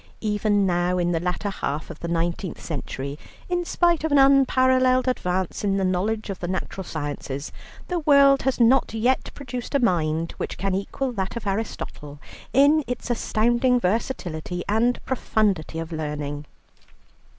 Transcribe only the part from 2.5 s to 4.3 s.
century, in spite of an